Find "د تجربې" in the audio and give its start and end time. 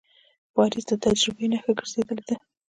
0.89-1.45